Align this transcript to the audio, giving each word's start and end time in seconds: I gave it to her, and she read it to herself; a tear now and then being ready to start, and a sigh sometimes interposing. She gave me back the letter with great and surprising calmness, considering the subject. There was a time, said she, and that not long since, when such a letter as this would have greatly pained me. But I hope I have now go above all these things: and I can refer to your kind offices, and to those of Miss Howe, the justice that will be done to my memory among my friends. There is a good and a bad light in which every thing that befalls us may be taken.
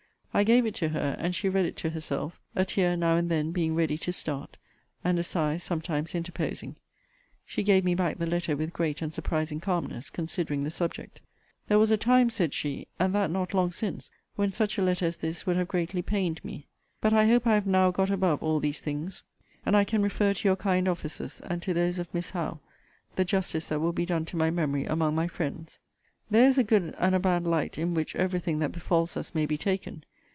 I 0.33 0.45
gave 0.45 0.65
it 0.65 0.75
to 0.75 0.87
her, 0.87 1.17
and 1.19 1.35
she 1.35 1.49
read 1.49 1.65
it 1.65 1.75
to 1.75 1.89
herself; 1.89 2.39
a 2.55 2.63
tear 2.63 2.95
now 2.95 3.17
and 3.17 3.29
then 3.29 3.51
being 3.51 3.75
ready 3.75 3.97
to 3.97 4.13
start, 4.13 4.55
and 5.03 5.19
a 5.19 5.25
sigh 5.25 5.57
sometimes 5.57 6.15
interposing. 6.15 6.77
She 7.45 7.63
gave 7.63 7.83
me 7.83 7.95
back 7.95 8.17
the 8.17 8.25
letter 8.25 8.55
with 8.55 8.71
great 8.71 9.01
and 9.01 9.13
surprising 9.13 9.59
calmness, 9.59 10.09
considering 10.09 10.63
the 10.63 10.71
subject. 10.71 11.19
There 11.67 11.77
was 11.77 11.91
a 11.91 11.97
time, 11.97 12.29
said 12.29 12.53
she, 12.53 12.87
and 12.97 13.13
that 13.13 13.29
not 13.29 13.53
long 13.53 13.73
since, 13.73 14.09
when 14.37 14.53
such 14.53 14.77
a 14.77 14.81
letter 14.81 15.05
as 15.07 15.17
this 15.17 15.45
would 15.45 15.57
have 15.57 15.67
greatly 15.67 16.01
pained 16.01 16.41
me. 16.45 16.69
But 17.01 17.11
I 17.11 17.27
hope 17.27 17.45
I 17.45 17.55
have 17.55 17.67
now 17.67 17.91
go 17.91 18.03
above 18.03 18.41
all 18.41 18.61
these 18.61 18.79
things: 18.79 19.23
and 19.65 19.75
I 19.75 19.83
can 19.83 20.01
refer 20.01 20.33
to 20.33 20.47
your 20.47 20.55
kind 20.55 20.87
offices, 20.87 21.41
and 21.43 21.61
to 21.61 21.73
those 21.73 21.99
of 21.99 22.07
Miss 22.13 22.29
Howe, 22.29 22.61
the 23.17 23.25
justice 23.25 23.67
that 23.67 23.81
will 23.81 23.91
be 23.91 24.05
done 24.05 24.23
to 24.27 24.37
my 24.37 24.49
memory 24.49 24.85
among 24.85 25.13
my 25.13 25.27
friends. 25.27 25.81
There 26.29 26.47
is 26.47 26.57
a 26.57 26.63
good 26.63 26.95
and 26.99 27.13
a 27.13 27.19
bad 27.19 27.43
light 27.43 27.77
in 27.77 27.93
which 27.93 28.15
every 28.15 28.39
thing 28.39 28.59
that 28.59 28.71
befalls 28.71 29.17
us 29.17 29.35
may 29.35 29.45
be 29.45 29.57
taken. 29.57 30.05